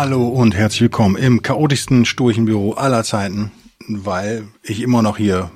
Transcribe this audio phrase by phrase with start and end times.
[0.00, 3.50] Hallo und herzlich willkommen im chaotischsten Sturchenbüro aller Zeiten,
[3.88, 5.50] weil ich immer noch hier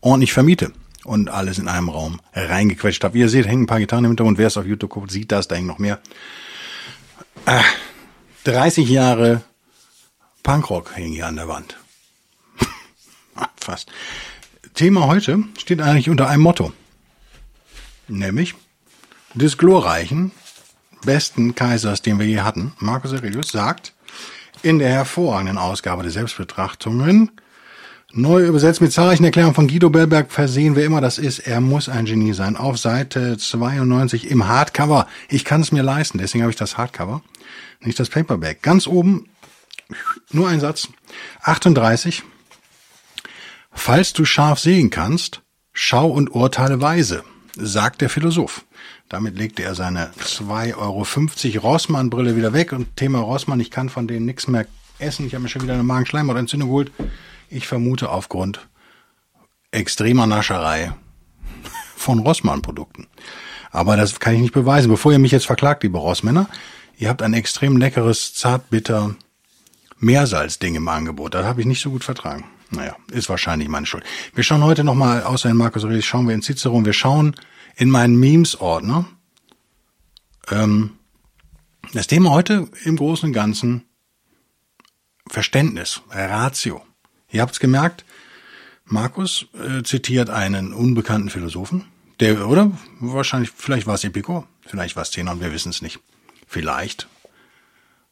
[0.00, 0.72] ordentlich vermiete
[1.04, 3.14] und alles in einem Raum reingequetscht habe.
[3.14, 4.38] Wie ihr seht, hängen ein paar Gitarren im Hintergrund.
[4.38, 6.00] Wer es auf YouTube guckt, sieht das, da hängen noch mehr.
[7.46, 7.62] Äh,
[8.42, 9.42] 30 Jahre
[10.42, 11.76] Punkrock hängen hier an der Wand.
[13.56, 13.92] Fast.
[14.74, 16.72] Thema heute steht eigentlich unter einem Motto.
[18.08, 18.56] Nämlich
[19.34, 20.32] des glorreichen
[21.04, 23.94] besten Kaisers, den wir je hatten, Marcus Aurelius, sagt
[24.62, 27.30] in der hervorragenden Ausgabe der Selbstbetrachtungen,
[28.12, 31.88] neu übersetzt mit zahlreichen Erklärungen von Guido Bellberg versehen, wer immer das ist, er muss
[31.88, 32.56] ein Genie sein.
[32.56, 35.06] Auf Seite 92 im Hardcover.
[35.28, 37.22] Ich kann es mir leisten, deswegen habe ich das Hardcover,
[37.80, 38.62] nicht das Paperback.
[38.62, 39.28] Ganz oben,
[40.30, 40.88] nur ein Satz,
[41.42, 42.22] 38.
[43.72, 47.24] Falls du scharf sehen kannst, schau und urteile weise,
[47.56, 48.64] sagt der Philosoph.
[49.10, 50.76] Damit legte er seine 2,50
[51.56, 52.72] Euro Rossmann-Brille wieder weg.
[52.72, 54.66] Und Thema Rossmann, ich kann von denen nichts mehr
[55.00, 55.26] essen.
[55.26, 56.92] Ich habe mir schon wieder eine Magenschleimhautentzündung geholt.
[57.48, 58.68] Ich vermute aufgrund
[59.72, 60.92] extremer Nascherei
[61.96, 63.08] von Rossmann-Produkten.
[63.72, 64.88] Aber das kann ich nicht beweisen.
[64.88, 66.48] Bevor ihr mich jetzt verklagt, liebe Rossmänner,
[66.96, 69.16] ihr habt ein extrem leckeres, zartbitter
[69.98, 71.34] Meersalzding im Angebot.
[71.34, 72.44] Das habe ich nicht so gut vertragen.
[72.70, 74.04] Naja, ist wahrscheinlich meine Schuld.
[74.36, 76.84] Wir schauen heute nochmal, außer in Markus Aurelius, schauen wir in Cicero.
[76.84, 77.34] Wir schauen
[77.80, 79.06] in meinen Memes-Ordner.
[80.50, 80.98] Ähm,
[81.94, 83.84] das Thema heute im Großen und Ganzen
[85.26, 86.84] Verständnis, Ratio.
[87.30, 88.04] Ihr habt es gemerkt,
[88.84, 91.86] Markus äh, zitiert einen unbekannten Philosophen,
[92.20, 92.70] der, oder?
[92.98, 96.00] Wahrscheinlich, vielleicht war es Epicur, vielleicht war es Zenon, wir wissen es nicht.
[96.46, 97.08] Vielleicht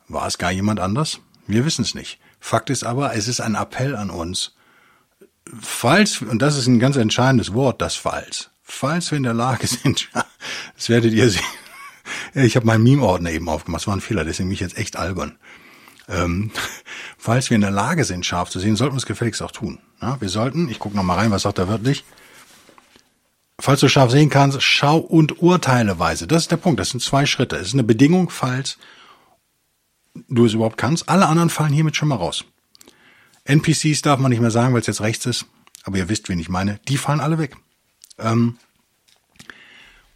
[0.07, 2.19] war es gar jemand anders, wir wissen es nicht.
[2.41, 4.57] Fakt ist aber, es ist ein Appell an uns,
[5.61, 9.67] falls, und das ist ein ganz entscheidendes Wort, das Falls, falls wir in der Lage
[9.67, 10.09] sind,
[10.77, 11.43] das werdet ihr sehen.
[12.35, 14.97] Ich habe meinen Meme-Ordner eben aufgemacht, das war ein Fehler, deswegen bin ich jetzt echt
[14.97, 15.37] albern.
[16.09, 16.51] Ähm,
[17.19, 19.79] falls wir in der Lage sind, scharf zu sehen, sollten wir es gefälligst auch tun.
[20.01, 22.05] Ja, wir sollten, ich gucke nochmal rein, was sagt er wörtlich,
[23.61, 26.27] falls du scharf sehen kannst, schau und urteile weise.
[26.27, 27.57] Das ist der Punkt, das sind zwei Schritte.
[27.57, 28.79] Es ist eine Bedingung, falls
[30.29, 31.09] du es überhaupt kannst.
[31.09, 32.45] Alle anderen fallen hiermit schon mal raus.
[33.45, 35.47] NPCs darf man nicht mehr sagen, weil es jetzt rechts ist,
[35.85, 36.81] aber ihr wisst, wen ich meine.
[36.89, 37.57] Die fallen alle weg.
[38.19, 38.57] Ähm,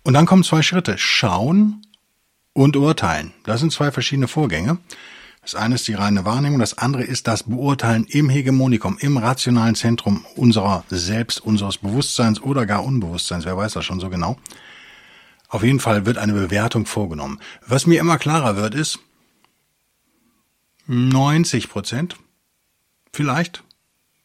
[0.03, 0.99] und dann kommen zwei Schritte.
[0.99, 1.87] Schauen
[2.53, 3.33] und urteilen.
[3.45, 4.79] Das sind zwei verschiedene Vorgänge.
[5.43, 9.75] Das eine ist die reine Wahrnehmung, das andere ist das Beurteilen im Hegemonikum, im rationalen
[9.75, 14.39] Zentrum unserer Selbst, unseres Bewusstseins oder gar Unbewusstseins, wer weiß das schon so genau.
[15.49, 17.41] Auf jeden Fall wird eine Bewertung vorgenommen.
[17.67, 19.01] Was mir immer klarer wird, ist
[20.87, 22.17] 90 Prozent,
[23.13, 23.65] vielleicht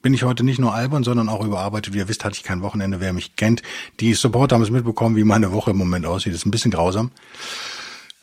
[0.07, 1.93] bin ich heute nicht nur albern, sondern auch überarbeitet.
[1.93, 3.01] Wie ihr wisst, hatte ich kein Wochenende.
[3.01, 3.61] Wer mich kennt,
[3.99, 6.31] die Supporter haben es mitbekommen, wie meine Woche im Moment aussieht.
[6.31, 7.11] Das ist ein bisschen grausam.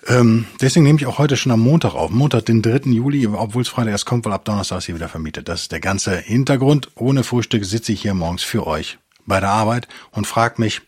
[0.07, 2.11] Ähm, deswegen nehme ich auch heute schon am Montag auf.
[2.11, 2.89] Montag, den 3.
[2.91, 5.47] Juli, obwohl es Freitag erst kommt, weil ab Donnerstag ist hier wieder vermietet.
[5.47, 6.89] Das ist der ganze Hintergrund.
[6.95, 8.97] Ohne Frühstück sitze ich hier morgens für euch
[9.27, 10.81] bei der Arbeit und fragt mich,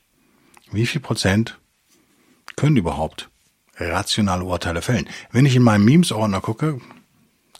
[0.72, 1.58] wie viel Prozent
[2.56, 3.28] können überhaupt
[3.78, 5.06] rationale Urteile fällen?
[5.30, 6.80] Wenn ich in meinem Memes-Ordner gucke,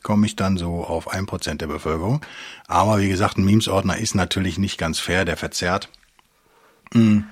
[0.03, 2.21] komme ich dann so auf ein Prozent der Bevölkerung.
[2.67, 5.89] Aber wie gesagt, ein Memes-Ordner ist natürlich nicht ganz fair, der verzerrt.
[6.93, 7.25] Hm.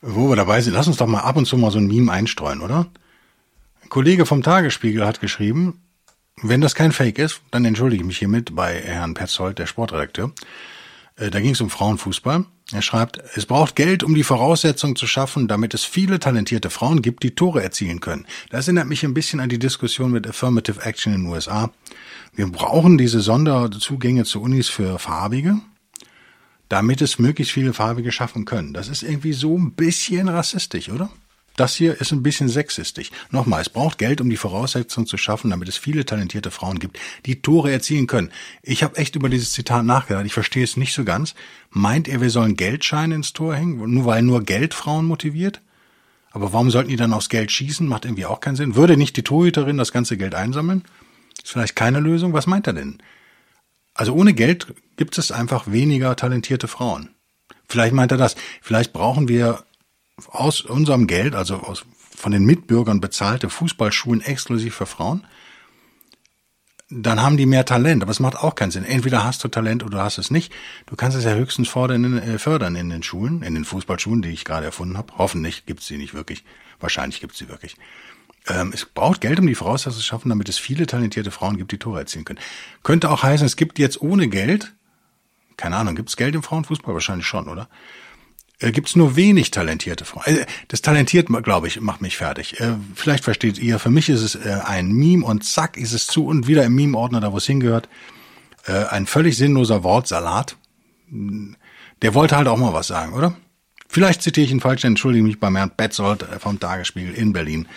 [0.00, 2.10] Wo wir dabei sind, lass uns doch mal ab und zu mal so ein Meme
[2.10, 2.86] einstreuen, oder?
[3.82, 5.80] Ein Kollege vom Tagesspiegel hat geschrieben,
[6.42, 10.32] wenn das kein Fake ist, dann entschuldige ich mich hiermit bei Herrn Petzold, der Sportredakteur.
[11.16, 12.44] Äh, da ging es um Frauenfußball.
[12.72, 17.02] Er schreibt, es braucht Geld, um die Voraussetzungen zu schaffen, damit es viele talentierte Frauen
[17.02, 18.26] gibt, die Tore erzielen können.
[18.50, 21.70] Das erinnert mich ein bisschen an die Diskussion mit Affirmative Action in den USA.
[22.34, 25.60] Wir brauchen diese Sonderzugänge zu Unis für Farbige,
[26.70, 28.72] damit es möglichst viele Farbige schaffen können.
[28.72, 31.10] Das ist irgendwie so ein bisschen rassistisch, oder?
[31.56, 33.10] Das hier ist ein bisschen sexistisch.
[33.30, 36.98] Nochmal, es braucht Geld, um die Voraussetzungen zu schaffen, damit es viele talentierte Frauen gibt,
[37.26, 38.30] die Tore erzielen können.
[38.62, 40.24] Ich habe echt über dieses Zitat nachgedacht.
[40.24, 41.34] Ich verstehe es nicht so ganz.
[41.70, 45.60] Meint er, wir sollen Geldscheine ins Tor hängen, nur weil nur Geld Frauen motiviert?
[46.30, 47.86] Aber warum sollten die dann aufs Geld schießen?
[47.86, 48.74] Macht irgendwie auch keinen Sinn.
[48.74, 50.82] Würde nicht die Torhüterin das ganze Geld einsammeln?
[51.42, 52.32] Ist vielleicht keine Lösung.
[52.32, 52.98] Was meint er denn?
[53.94, 57.10] Also ohne Geld gibt es einfach weniger talentierte Frauen.
[57.68, 58.36] Vielleicht meint er das.
[58.62, 59.64] Vielleicht brauchen wir
[60.30, 61.84] aus unserem Geld, also aus
[62.16, 65.26] von den Mitbürgern bezahlte Fußballschulen exklusiv für Frauen,
[66.88, 68.02] dann haben die mehr Talent.
[68.02, 68.84] Aber es macht auch keinen Sinn.
[68.84, 70.52] Entweder hast du Talent oder du hast es nicht.
[70.86, 74.28] Du kannst es ja höchstens fordern, äh, fördern in den Schulen, in den Fußballschulen, die
[74.28, 75.14] ich gerade erfunden habe.
[75.18, 76.44] Hoffentlich gibt's sie nicht wirklich.
[76.80, 77.76] Wahrscheinlich gibt's sie wirklich.
[78.46, 81.72] Ähm, es braucht Geld, um die Voraussetzungen zu schaffen, damit es viele talentierte Frauen gibt,
[81.72, 82.40] die Tore erzielen können.
[82.82, 84.74] Könnte auch heißen, es gibt jetzt ohne Geld,
[85.56, 86.92] keine Ahnung, gibt's Geld im Frauenfußball?
[86.92, 87.68] Wahrscheinlich schon, oder?
[88.62, 90.24] Äh, gibt's nur wenig talentierte Frauen.
[90.26, 92.60] Äh, das talentiert, glaube ich, macht mich fertig.
[92.60, 96.06] Äh, vielleicht versteht ihr, für mich ist es äh, ein Meme und zack ist es
[96.06, 97.88] zu und wieder im Meme-Ordner, da wo es hingehört.
[98.66, 100.56] Äh, ein völlig sinnloser Wortsalat.
[101.10, 103.34] Der wollte halt auch mal was sagen, oder?
[103.88, 107.68] Vielleicht zitiere ich ihn falsch, entschuldige mich beim Herrn Betzold vom Tagesspiegel in Berlin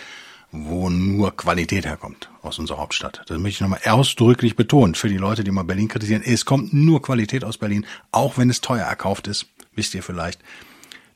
[0.52, 3.22] wo nur Qualität herkommt aus unserer Hauptstadt.
[3.26, 6.22] Das möchte ich nochmal ausdrücklich betonen für die Leute, die mal Berlin kritisieren.
[6.24, 10.40] Es kommt nur Qualität aus Berlin, auch wenn es teuer erkauft ist, wisst ihr vielleicht.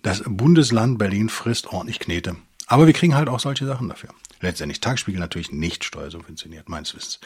[0.03, 2.37] Das Bundesland Berlin frisst ordentlich Knete.
[2.67, 4.11] Aber wir kriegen halt auch solche Sachen dafür.
[4.41, 7.21] Letztendlich Tagsspiegel natürlich nicht steuersubventioniert, meines Wissens.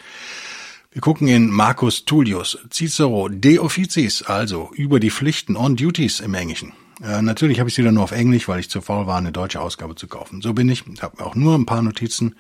[0.91, 6.35] Wir gucken in Marcus Tullius Cicero De Officis, also über die Pflichten on Duties im
[6.35, 6.73] Englischen.
[7.03, 9.33] Äh, natürlich habe ich sie dann nur auf Englisch, weil ich zu faul war, eine
[9.33, 10.41] deutsche Ausgabe zu kaufen.
[10.41, 10.87] So bin ich.
[10.87, 12.37] Ich habe auch nur ein paar Notizen.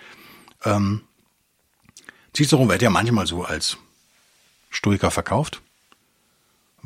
[0.65, 1.03] Ähm,
[2.35, 3.77] Cicero wird ja manchmal so als
[4.71, 5.63] Stoiker verkauft.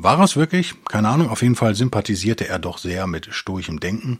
[0.01, 0.75] War es wirklich?
[0.85, 1.29] Keine Ahnung.
[1.29, 4.19] Auf jeden Fall sympathisierte er doch sehr mit stoischem Denken.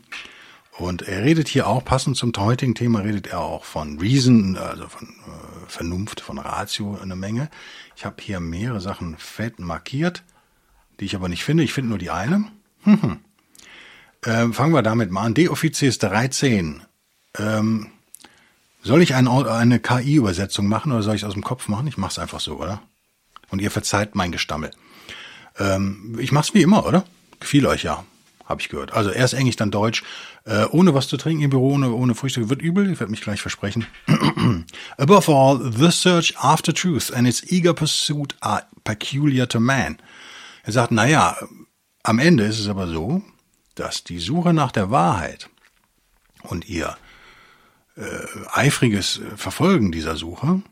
[0.76, 4.88] Und er redet hier auch, passend zum heutigen Thema, redet er auch von Reason, also
[4.88, 7.48] von äh, Vernunft, von Ratio eine Menge.
[7.96, 10.22] Ich habe hier mehrere Sachen fett markiert,
[11.00, 11.62] die ich aber nicht finde.
[11.64, 12.44] Ich finde nur die eine.
[12.82, 13.20] Hm.
[14.26, 15.34] Ähm, fangen wir damit mal an.
[15.34, 16.82] D-Offiziers 13.
[17.38, 17.86] Ähm,
[18.82, 21.86] soll ich ein, eine KI-Übersetzung machen oder soll ich es aus dem Kopf machen?
[21.86, 22.82] Ich mache es einfach so, oder?
[23.48, 24.72] Und ihr verzeiht mein Gestammel.
[25.60, 27.04] Ähm, ich mache es wie immer, oder?
[27.38, 28.04] Gefiel euch ja,
[28.46, 28.92] habe ich gehört.
[28.92, 30.02] Also erst Englisch, dann Deutsch.
[30.46, 32.90] Äh, ohne was zu trinken im Büro, ohne, ohne Frühstück wird übel.
[32.90, 33.86] Ich werde mich gleich versprechen.
[34.96, 39.98] Above all, the search after truth and its eager pursuit are peculiar to man.
[40.64, 41.36] Er sagt, naja,
[42.02, 43.22] am Ende ist es aber so,
[43.74, 45.48] dass die Suche nach der Wahrheit
[46.42, 46.96] und ihr
[47.96, 48.02] äh,
[48.52, 50.62] eifriges Verfolgen dieser Suche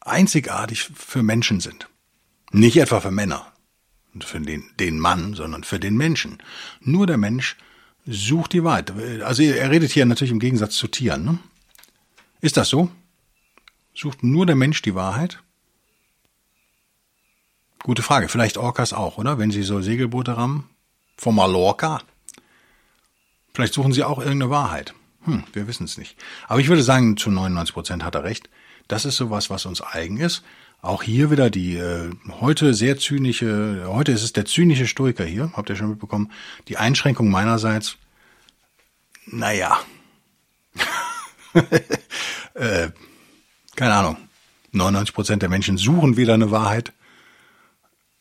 [0.00, 1.88] einzigartig für Menschen sind.
[2.52, 3.52] Nicht etwa für Männer,
[4.24, 6.38] für den, den Mann, sondern für den Menschen.
[6.80, 7.56] Nur der Mensch
[8.06, 8.92] sucht die Wahrheit.
[9.22, 11.24] Also er redet hier natürlich im Gegensatz zu Tieren.
[11.24, 11.38] Ne?
[12.40, 12.90] Ist das so?
[13.94, 15.42] Sucht nur der Mensch die Wahrheit?
[17.82, 18.28] Gute Frage.
[18.28, 19.38] Vielleicht Orcas auch, oder?
[19.38, 20.68] Wenn sie so Segelboote rammen?
[21.16, 22.02] Von Mallorca?
[23.54, 24.94] Vielleicht suchen sie auch irgendeine Wahrheit.
[25.24, 26.16] Hm, wir wissen es nicht.
[26.46, 28.50] Aber ich würde sagen, zu 99 Prozent hat er recht.
[28.88, 30.42] Das ist sowas, was uns eigen ist.
[30.82, 35.50] Auch hier wieder die äh, heute sehr zynische, heute ist es der zynische Stoiker hier,
[35.54, 36.30] habt ihr schon mitbekommen.
[36.68, 37.96] Die Einschränkung meinerseits,
[39.26, 39.80] naja,
[42.54, 42.90] äh,
[43.74, 44.16] keine Ahnung,
[44.72, 46.92] 99 Prozent der Menschen suchen wieder eine Wahrheit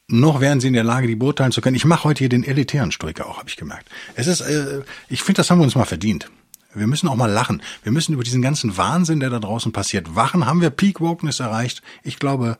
[0.08, 1.76] noch wären sie in der Lage, die beurteilen zu können.
[1.76, 3.90] Ich mache heute hier den elitären Stoiker auch, habe ich gemerkt.
[4.14, 6.30] Es ist, äh, ich finde, das haben wir uns mal verdient.
[6.76, 7.62] Wir müssen auch mal lachen.
[7.84, 10.46] Wir müssen über diesen ganzen Wahnsinn, der da draußen passiert, wachen.
[10.46, 11.82] Haben wir Peak Wokeness erreicht?
[12.04, 12.58] Ich glaube,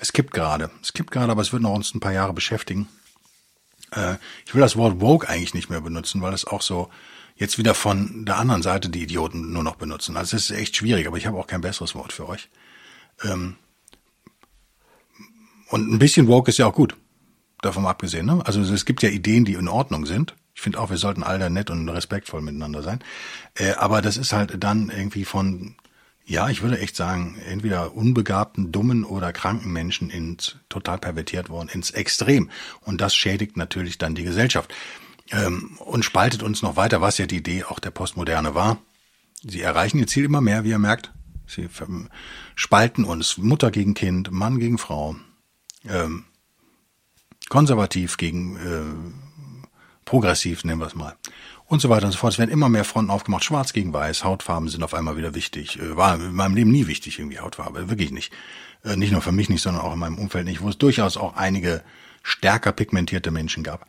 [0.00, 0.70] es kippt gerade.
[0.82, 2.88] Es kippt gerade, aber es wird noch uns ein paar Jahre beschäftigen.
[3.92, 6.90] Äh, ich will das Wort Woke eigentlich nicht mehr benutzen, weil es auch so
[7.36, 10.16] jetzt wieder von der anderen Seite die Idioten nur noch benutzen.
[10.16, 12.48] Also es ist echt schwierig, aber ich habe auch kein besseres Wort für euch.
[13.22, 13.56] Ähm,
[15.68, 16.96] und ein bisschen woke ist ja auch gut.
[17.60, 18.40] Davon abgesehen, ne?
[18.44, 20.34] Also es gibt ja Ideen, die in Ordnung sind.
[20.58, 22.98] Ich finde auch, wir sollten alle nett und respektvoll miteinander sein.
[23.54, 25.76] Äh, aber das ist halt dann irgendwie von,
[26.24, 31.68] ja, ich würde echt sagen, entweder unbegabten, dummen oder kranken Menschen ins total pervertiert worden,
[31.68, 32.50] ins Extrem.
[32.80, 34.74] Und das schädigt natürlich dann die Gesellschaft.
[35.30, 38.78] Ähm, und spaltet uns noch weiter, was ja die Idee auch der Postmoderne war.
[39.44, 41.12] Sie erreichen ihr Ziel immer mehr, wie ihr merkt.
[41.46, 41.68] Sie
[42.56, 45.14] spalten uns Mutter gegen Kind, Mann gegen Frau,
[45.88, 46.24] ähm,
[47.48, 49.27] konservativ gegen äh,
[50.08, 51.16] progressiv, nennen wir es mal.
[51.66, 52.32] Und so weiter und so fort.
[52.32, 53.44] Es werden immer mehr Fronten aufgemacht.
[53.44, 55.78] Schwarz gegen Weiß, Hautfarben sind auf einmal wieder wichtig.
[55.78, 57.90] Äh, war in meinem Leben nie wichtig, irgendwie Hautfarbe.
[57.90, 58.32] Wirklich nicht.
[58.84, 61.18] Äh, nicht nur für mich nicht, sondern auch in meinem Umfeld nicht, wo es durchaus
[61.18, 61.82] auch einige
[62.22, 63.86] stärker pigmentierte Menschen gab.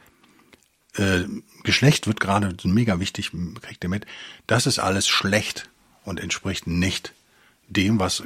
[0.96, 1.24] Äh,
[1.64, 4.06] Geschlecht wird gerade mega wichtig, kriegt ihr mit.
[4.46, 5.70] Das ist alles schlecht
[6.04, 7.14] und entspricht nicht
[7.70, 8.24] dem, was,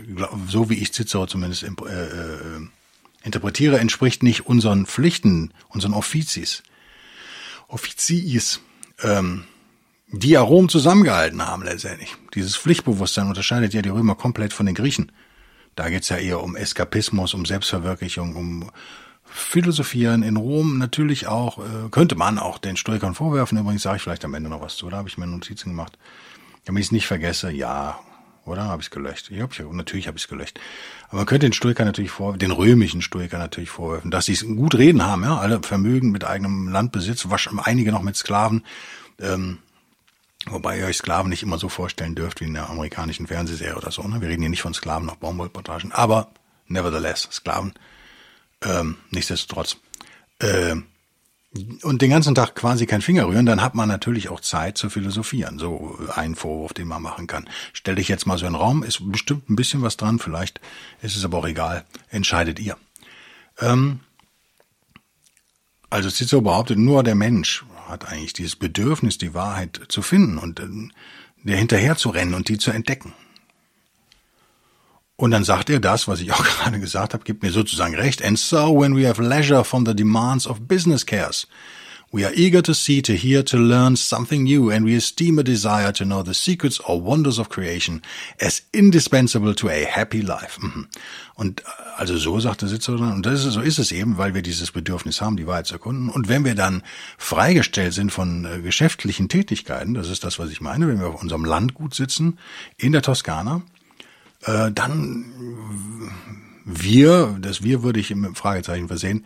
[0.48, 1.70] so wie ich Cicero zumindest äh,
[3.24, 6.64] interpretiere, entspricht nicht unseren Pflichten, unseren Offizis.
[7.74, 8.62] Offiziis,
[9.02, 9.46] ähm,
[10.08, 12.16] die ja Rom zusammengehalten haben letztendlich.
[12.36, 15.12] Dieses Pflichtbewusstsein unterscheidet ja die Römer komplett von den Griechen.
[15.76, 18.72] Da geht's ja eher um Eskapismus, um Selbstverwirklichung, um
[19.26, 24.04] Philosophieren in Rom natürlich auch, äh, könnte man auch den Stoikern vorwerfen, übrigens sage ich
[24.04, 25.98] vielleicht am Ende noch was zu, da habe ich mir Notizen gemacht.
[26.66, 28.00] Damit ich es nicht vergesse, ja,
[28.46, 28.66] oder?
[28.66, 29.30] Habe ich gelöscht?
[29.32, 30.60] Ich hab, natürlich habe ich es gelöscht.
[31.08, 34.46] Aber man könnte den Stoiker natürlich vor, den römischen Stoiker natürlich vorwerfen, dass sie es
[34.46, 37.28] gut reden haben, ja, alle Vermögen mit eigenem Landbesitz,
[37.64, 38.64] einige noch mit Sklaven,
[39.20, 39.60] ähm,
[40.46, 43.92] wobei ihr euch Sklaven nicht immer so vorstellen dürft wie in der amerikanischen Fernsehserie oder
[43.92, 44.04] so.
[44.04, 44.22] Ne?
[44.22, 46.32] Wir reden hier nicht von Sklaven auf Baumwollplantagen, aber
[46.68, 47.74] nevertheless, Sklaven,
[48.64, 49.78] ähm, nichtsdestotrotz.
[50.42, 50.86] Ähm,
[51.84, 54.90] und den ganzen Tag quasi kein Finger rühren, dann hat man natürlich auch Zeit zu
[54.90, 55.60] philosophieren.
[55.60, 57.48] So ein Vorwurf, den man machen kann.
[57.74, 60.60] Stell dich jetzt mal so in den Raum, ist bestimmt ein bisschen was dran, vielleicht
[61.02, 62.78] ist es aber auch egal, entscheidet ihr.
[63.60, 64.00] Ähm,
[65.90, 70.60] also Cicero behauptet, nur der Mensch hat eigentlich dieses Bedürfnis, die Wahrheit zu finden und
[70.60, 70.68] äh,
[71.44, 73.14] der hinterher zu rennen und die zu entdecken.
[75.24, 78.22] Und dann sagt er das, was ich auch gerade gesagt habe, gibt mir sozusagen recht.
[78.22, 81.48] And so when we have leisure from the demands of business cares,
[82.12, 85.44] we are eager to see, to hear, to learn something new, and we esteem a
[85.44, 88.02] desire to know the secrets or wonders of creation
[88.42, 90.60] as indispensable to a happy life.
[90.60, 90.90] Mhm.
[91.36, 91.64] Und äh,
[91.96, 94.42] also so sagt der Sitzer dann, und das ist, so ist es eben, weil wir
[94.42, 96.10] dieses Bedürfnis haben, die Wahrheit zu erkunden.
[96.10, 96.84] Und wenn wir dann
[97.18, 101.22] freigestellt sind von äh, geschäftlichen Tätigkeiten, das ist das, was ich meine, wenn wir auf
[101.22, 102.40] unserem Landgut sitzen,
[102.76, 103.62] in der Toskana,
[104.46, 105.26] äh, dann
[106.66, 109.26] wir, das wir würde ich im Fragezeichen versehen,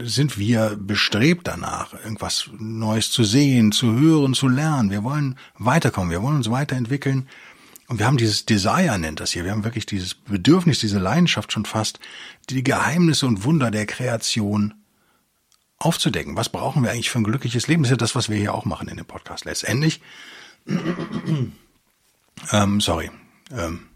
[0.00, 4.90] sind wir bestrebt danach, irgendwas Neues zu sehen, zu hören, zu lernen.
[4.90, 7.28] Wir wollen weiterkommen, wir wollen uns weiterentwickeln.
[7.88, 9.44] Und wir haben dieses Desire, nennt das hier.
[9.44, 12.00] Wir haben wirklich dieses Bedürfnis, diese Leidenschaft schon fast,
[12.50, 14.74] die Geheimnisse und Wunder der Kreation
[15.78, 16.36] aufzudecken.
[16.36, 17.84] Was brauchen wir eigentlich für ein glückliches Leben?
[17.84, 19.44] Das ist ja das, was wir hier auch machen in dem Podcast.
[19.44, 20.00] Letztendlich,
[20.66, 21.52] ähm,
[22.80, 23.12] sorry,
[23.52, 23.86] ähm,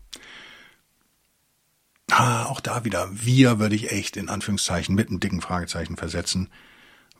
[2.10, 6.48] Ah, auch da wieder, wir würde ich echt in Anführungszeichen mit einem dicken Fragezeichen versetzen.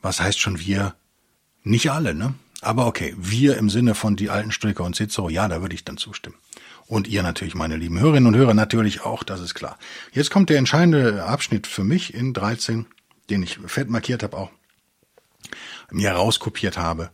[0.03, 0.95] Was heißt schon wir?
[1.63, 2.35] Nicht alle, ne?
[2.61, 5.85] Aber okay, wir im Sinne von die alten Stricker und Cicero, ja, da würde ich
[5.85, 6.37] dann zustimmen.
[6.87, 9.79] Und ihr natürlich, meine lieben Hörerinnen und Hörer, natürlich auch, das ist klar.
[10.13, 12.87] Jetzt kommt der entscheidende Abschnitt für mich in 13,
[13.31, 14.51] den ich fett markiert habe auch,
[15.91, 17.11] mir rauskopiert habe.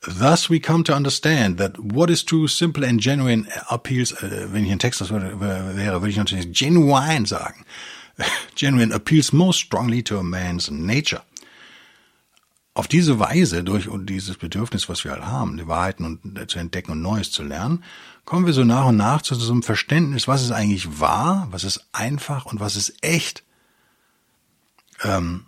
[0.00, 4.64] Thus we come to understand that what is true, simple and genuine appeals, äh, wenn
[4.64, 7.66] ich ein Text wäre, würde ich natürlich genuine sagen.
[8.54, 11.22] genuine appeals most strongly to a man's nature.
[12.72, 16.58] Auf diese Weise, durch dieses Bedürfnis, was wir halt haben, die Wahrheiten und, äh, zu
[16.58, 17.84] entdecken und Neues zu lernen,
[18.24, 21.64] kommen wir so nach und nach zu so einem Verständnis, was ist eigentlich wahr, was
[21.64, 23.42] ist einfach und was ist echt.
[25.02, 25.46] Ähm,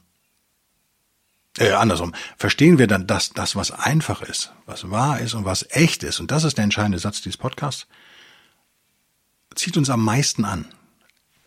[1.59, 5.67] äh, andersrum, verstehen wir dann das, das, was einfach ist, was wahr ist und was
[5.71, 7.87] echt ist, und das ist der entscheidende Satz dieses Podcasts,
[9.55, 10.67] zieht uns am meisten an.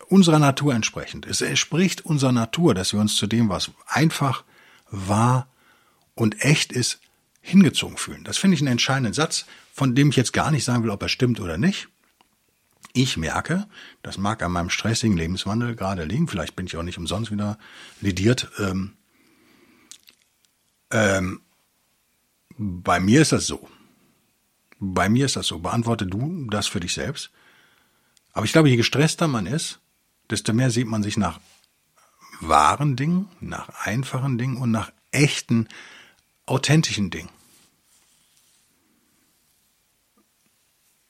[0.08, 1.26] Unserer Natur entsprechend.
[1.26, 4.44] Es entspricht unserer Natur, dass wir uns zu dem, was einfach,
[4.88, 5.48] wahr
[6.14, 7.00] und echt ist,
[7.40, 8.22] hingezogen fühlen.
[8.22, 11.02] Das finde ich einen entscheidenden Satz, von dem ich jetzt gar nicht sagen will, ob
[11.02, 11.88] er stimmt oder nicht.
[12.92, 13.66] Ich merke,
[14.02, 17.58] das mag an meinem stressigen Lebenswandel gerade liegen, vielleicht bin ich auch nicht umsonst wieder
[18.00, 18.94] lidiert, ähm,
[20.90, 21.40] ähm,
[22.56, 23.68] bei mir ist das so.
[24.78, 25.58] Bei mir ist das so.
[25.58, 27.30] Beantworte du das für dich selbst.
[28.32, 29.80] Aber ich glaube, je gestresster man ist,
[30.30, 31.40] desto mehr sieht man sich nach
[32.40, 35.68] wahren Dingen, nach einfachen Dingen und nach echten,
[36.44, 37.30] authentischen Dingen.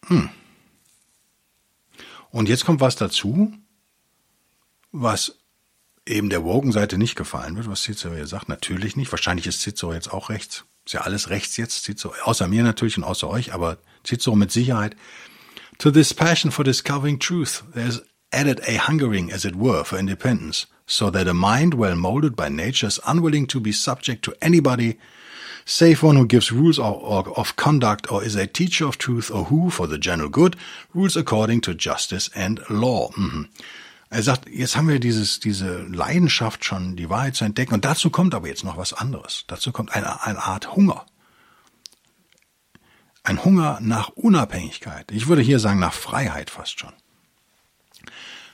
[0.07, 0.31] Hm.
[2.31, 3.53] Und jetzt kommt was dazu,
[4.93, 5.39] was
[6.07, 8.49] eben der Wogen-Seite nicht gefallen wird, was Cicero hier sagt.
[8.49, 9.13] Natürlich nicht.
[9.13, 10.65] Wahrscheinlich ist Cicero jetzt auch rechts.
[10.85, 11.85] Ist ja alles rechts jetzt.
[11.85, 14.97] Cicero, außer mir natürlich und außer euch, aber Cicero mit Sicherheit.
[15.79, 20.67] To this passion for discovering truth, there's added a hungering, as it were, for independence,
[20.87, 24.99] so that a mind well molded by nature is unwilling to be subject to anybody
[25.67, 29.69] save one who gives rules of conduct or is a teacher of truth or who,
[29.69, 30.57] for the general good,
[30.95, 33.11] rules according to justice and law.
[33.11, 33.49] Mhm.
[34.09, 37.75] Er sagt, jetzt haben wir dieses, diese Leidenschaft schon, die Wahrheit zu entdecken.
[37.75, 39.45] Und dazu kommt aber jetzt noch was anderes.
[39.49, 41.07] Dazu kommt eine, eine Art Hunger.
[43.25, 45.11] Ein Hunger nach Unabhängigkeit.
[45.11, 46.93] Ich würde hier sagen nach Freiheit fast schon.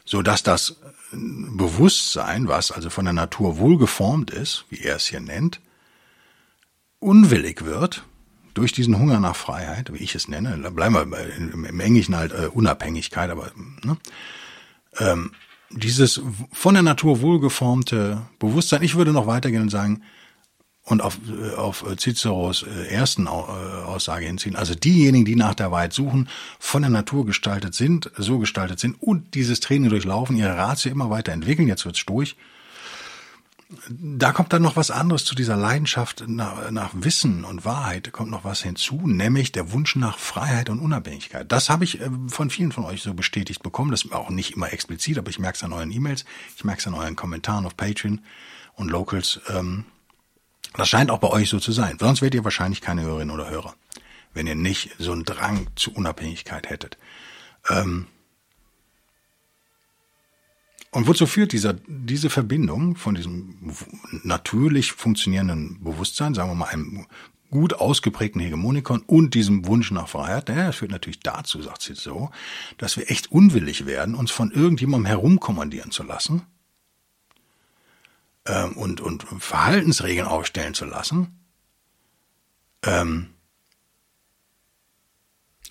[0.05, 0.77] So dass das
[1.13, 5.61] Bewusstsein, was also von der Natur wohlgeformt ist, wie er es hier nennt,
[6.99, 8.05] unwillig wird
[8.55, 12.47] durch diesen Hunger nach Freiheit, wie ich es nenne, bleiben wir im Englischen halt äh,
[12.47, 13.97] Unabhängigkeit, aber ne,
[14.99, 15.33] ähm,
[15.71, 16.21] dieses
[16.53, 20.03] von der Natur wohlgeformte Bewusstsein, ich würde noch weitergehen und sagen,
[20.85, 25.71] und auf, äh, auf Ciceros äh, ersten äh, Aussage hinziehen, also diejenigen, die nach der
[25.71, 30.57] Wahrheit suchen, von der Natur gestaltet sind, so gestaltet sind und dieses Training durchlaufen, ihre
[30.57, 32.37] Ratio immer weiter entwickeln, jetzt wird's durch,
[33.88, 38.31] da kommt dann noch was anderes zu dieser Leidenschaft nach, nach Wissen und Wahrheit, kommt
[38.31, 41.50] noch was hinzu, nämlich der Wunsch nach Freiheit und Unabhängigkeit.
[41.50, 44.73] Das habe ich äh, von vielen von euch so bestätigt bekommen, das auch nicht immer
[44.73, 46.25] explizit, aber ich merke es an euren E-Mails,
[46.57, 48.21] ich merke es an euren Kommentaren auf Patreon
[48.75, 49.41] und Locals.
[49.49, 49.85] Ähm,
[50.75, 53.50] das scheint auch bei euch so zu sein, sonst wärt ihr wahrscheinlich keine Hörerinnen oder
[53.50, 53.75] Hörer,
[54.35, 56.99] wenn ihr nicht so einen Drang zu Unabhängigkeit hättet.
[57.69, 58.07] Ähm,
[60.93, 63.57] und wozu führt dieser, diese Verbindung von diesem
[64.25, 67.07] natürlich funktionierenden Bewusstsein, sagen wir mal einem
[67.51, 71.95] gut ausgeprägten Hegemonikon und diesem Wunsch nach Freiheit, ja, das führt natürlich dazu, sagt sie
[71.95, 72.31] so,
[72.77, 76.43] dass wir echt unwillig werden, uns von irgendjemandem herumkommandieren zu lassen
[78.47, 81.39] ähm, und, und Verhaltensregeln aufstellen zu lassen,
[82.85, 83.31] ähm,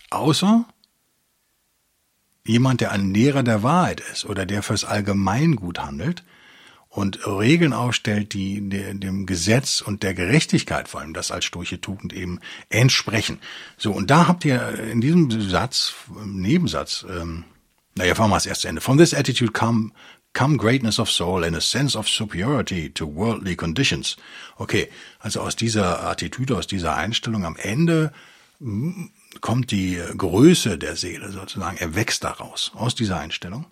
[0.09, 0.65] außer
[2.45, 6.23] jemand, der ein Lehrer der Wahrheit ist oder der fürs Allgemeingut handelt
[6.89, 12.11] und Regeln aufstellt, die dem Gesetz und der Gerechtigkeit, vor allem das als sturche Tugend
[12.11, 13.39] eben entsprechen.
[13.77, 15.93] So, und da habt ihr in diesem Satz,
[16.25, 17.45] Nebensatz, ähm,
[17.95, 18.81] naja, fahren wir das erste Ende.
[18.81, 19.91] From this attitude come,
[20.33, 24.17] come greatness of soul and a sense of superiority to worldly conditions.
[24.57, 28.11] Okay, also aus dieser Attitüde, aus dieser Einstellung am Ende
[29.39, 33.65] kommt die Größe der Seele sozusagen, er wächst daraus, aus dieser Einstellung.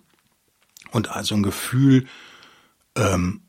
[0.90, 2.06] Und also ein Gefühl,
[2.96, 3.42] ähm,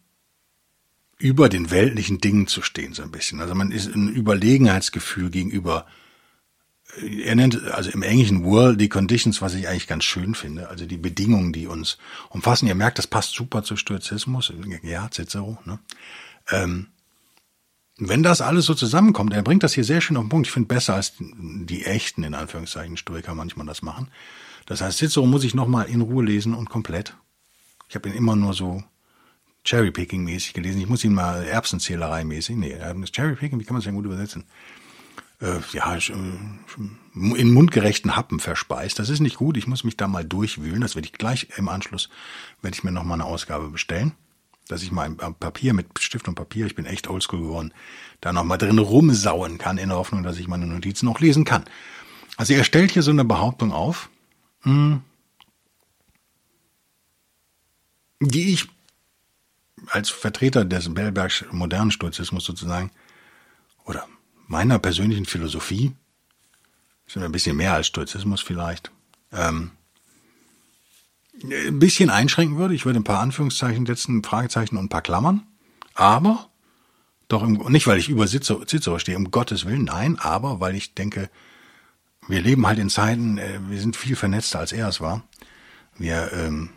[1.18, 3.42] über den weltlichen Dingen zu stehen, so ein bisschen.
[3.42, 5.86] Also man ist ein Überlegenheitsgefühl gegenüber,
[6.98, 10.70] äh, er nennt also im Englischen World die Conditions, was ich eigentlich ganz schön finde,
[10.70, 11.98] also die Bedingungen, die uns
[12.30, 12.68] umfassen.
[12.68, 14.52] Ihr merkt, das passt super zu Stoizismus,
[14.84, 15.80] ja, Cicero, ne?
[16.50, 16.88] Ähm,
[18.04, 20.48] wenn das alles so zusammenkommt, er bringt das hier sehr schön auf den Punkt.
[20.48, 24.08] Ich finde besser als die echten, in Anführungszeichen, Stoiker manchmal das machen.
[24.66, 27.16] Das heißt, Cicero muss ich nochmal in Ruhe lesen und komplett.
[27.90, 28.84] Ich habe ihn immer nur so
[29.66, 30.82] Cherrypicking-mäßig gelesen.
[30.82, 32.56] Ich muss ihn mal Erbsenzählerei-mäßig.
[32.56, 32.76] Nee,
[33.12, 34.46] Cherrypicking, wie kann man es denn gut übersetzen?
[35.40, 36.02] Äh, ja, äh,
[37.14, 38.98] in mundgerechten Happen verspeist.
[38.98, 39.58] Das ist nicht gut.
[39.58, 40.82] Ich muss mich da mal durchwühlen.
[40.82, 42.10] Das werde ich gleich im Anschluss,
[42.64, 44.14] werde ich mir nochmal eine Ausgabe bestellen
[44.68, 47.74] dass ich mal ein Papier mit Stift und Papier, ich bin echt oldschool geworden,
[48.22, 51.46] da noch mal drin rumsauen kann, in der Hoffnung, dass ich meine Notizen noch lesen
[51.46, 51.66] kann.
[52.38, 54.10] Also er stellt hier so eine Behauptung auf,
[54.62, 55.02] hm,
[58.20, 58.68] die ich
[59.88, 62.92] als Vertreter des Bellbergs modernen Stoizismus sozusagen
[63.86, 64.08] oder
[64.48, 65.94] meiner persönlichen Philosophie,
[67.08, 68.92] sind ein bisschen mehr als Stoizismus vielleicht,
[69.32, 69.72] ähm,
[71.44, 72.74] ein bisschen einschränken würde.
[72.74, 75.44] Ich würde ein paar Anführungszeichen setzen, Fragezeichen und ein paar Klammern.
[75.94, 76.50] Aber,
[77.28, 80.94] doch im, nicht weil ich über Cicero stehe, um Gottes Willen, nein, aber weil ich
[80.94, 81.30] denke,
[82.28, 85.24] wir leben halt in Zeiten, äh, wir sind viel vernetzter als er es war.
[85.98, 86.70] Wir, ähm,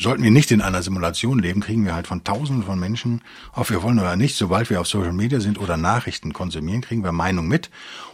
[0.00, 3.68] sollten wir nicht in einer Simulation leben, kriegen wir halt von tausenden von Menschen, ob
[3.70, 7.12] wir wollen oder nicht, sobald wir auf Social Media sind oder Nachrichten konsumieren, kriegen wir
[7.12, 7.70] Meinung mit.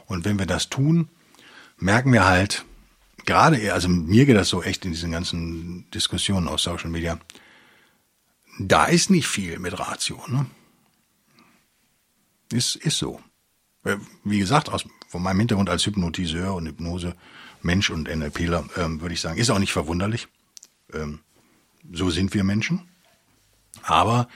[0.06, 1.08] Und wenn wir das tun,
[1.78, 2.64] merken wir halt,
[3.26, 7.18] gerade, also mir geht das so echt in diesen ganzen Diskussionen auf Social Media,
[8.58, 10.46] da ist nicht viel mit Ratio, ne?
[12.52, 13.20] Ist, ist so.
[13.84, 17.16] Äh, wie gesagt, aus, von meinem Hintergrund als Hypnotiseur und Hypnose,
[17.62, 20.28] Mensch und NLPler, ähm, würde ich sagen, ist auch nicht verwunderlich.
[20.92, 21.20] Ähm,
[21.92, 22.88] so sind wir Menschen.
[23.82, 24.28] Aber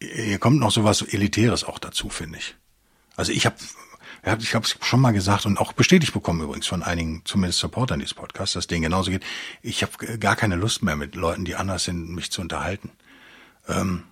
[0.00, 2.56] hier kommt noch so was Elitäres auch dazu, finde ich.
[3.16, 3.56] Also ich habe
[4.22, 7.98] ich habe es schon mal gesagt und auch bestätigt bekommen übrigens von einigen, zumindest Supportern
[7.98, 9.24] dieses Podcasts, dass denen genauso geht.
[9.62, 12.90] Ich habe gar keine Lust mehr mit Leuten, die anders sind, mich zu unterhalten.
[13.68, 14.04] Ähm,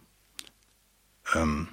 [1.34, 1.68] ähm,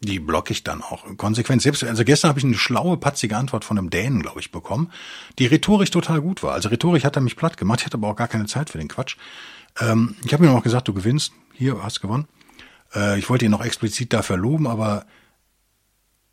[0.00, 1.62] die blocke ich dann auch konsequent.
[1.62, 4.90] Selbst, also gestern habe ich eine schlaue, patzige Antwort von einem Dänen, glaube ich, bekommen,
[5.38, 6.52] die rhetorisch total gut war.
[6.52, 8.78] Also rhetorisch hat er mich platt gemacht, ich hatte aber auch gar keine Zeit für
[8.78, 9.16] den Quatsch.
[9.80, 12.26] Ähm, ich habe ihm auch gesagt, du gewinnst, hier, hast gewonnen.
[12.94, 15.06] Äh, ich wollte ihn noch explizit dafür loben, aber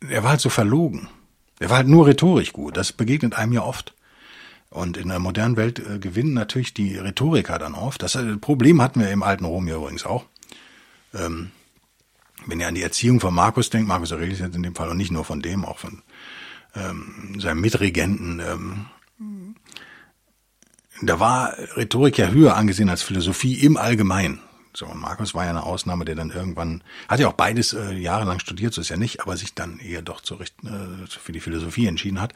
[0.08, 1.08] er war halt so verlogen.
[1.58, 2.76] Er war halt nur rhetorisch gut.
[2.76, 3.94] Das begegnet einem ja oft.
[4.70, 8.02] Und in der modernen Welt äh, gewinnen natürlich die Rhetoriker dann oft.
[8.02, 10.24] Das äh, Problem hatten wir im alten Rom ja übrigens auch.
[11.14, 11.50] Ähm,
[12.46, 14.96] wenn ihr an die Erziehung von Markus denkt, Markus Aurelius jetzt in dem Fall und
[14.96, 16.02] nicht nur von dem, auch von
[16.74, 18.86] ähm, seinem Mitregenten, ähm,
[21.02, 24.40] da war Rhetorik ja höher angesehen als Philosophie im Allgemeinen.
[24.74, 27.92] So, und Markus war ja eine Ausnahme, der dann irgendwann, hat ja auch beides äh,
[27.92, 30.46] jahrelang studiert, so ist ja nicht, aber sich dann eher doch zu äh,
[31.08, 32.32] für die Philosophie entschieden hat,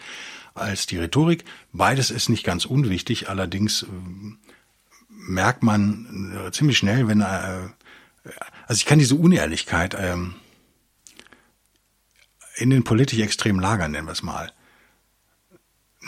[0.54, 1.44] als die Rhetorik.
[1.72, 3.86] Beides ist nicht ganz unwichtig, allerdings äh,
[5.08, 7.68] merkt man äh, ziemlich schnell, wenn, äh,
[8.66, 10.16] also ich kann diese Unehrlichkeit äh,
[12.56, 14.52] in den politisch extremen Lagern, nennen wir es mal,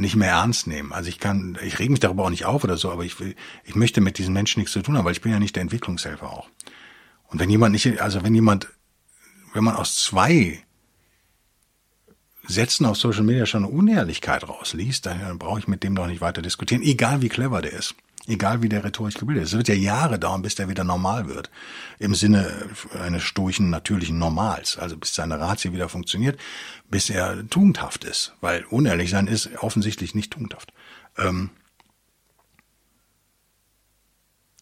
[0.01, 0.93] nicht mehr ernst nehmen.
[0.93, 3.35] Also ich kann, ich reg mich darüber auch nicht auf oder so, aber ich will,
[3.65, 5.63] ich möchte mit diesen Menschen nichts zu tun haben, weil ich bin ja nicht der
[5.63, 6.49] Entwicklungshelfer auch.
[7.29, 8.69] Und wenn jemand nicht, also wenn jemand,
[9.53, 10.63] wenn man aus zwei
[12.47, 16.23] Sätzen auf Social Media schon eine Unehrlichkeit rausliest, dann brauche ich mit dem doch nicht
[16.23, 17.95] weiter diskutieren, egal wie clever der ist.
[18.29, 19.53] Egal wie der rhetorisch gebildet ist.
[19.53, 21.51] Es wird ja Jahre dauern, bis der wieder normal wird.
[21.99, 22.53] Im Sinne
[23.01, 24.77] eines stoischen, natürlichen Normals.
[24.77, 26.39] Also bis seine Ratio wieder funktioniert,
[26.91, 28.35] bis er tugendhaft ist.
[28.43, 30.73] Weil unehrlich sein ist offensichtlich nicht tugendhaft.
[31.17, 31.51] Ähm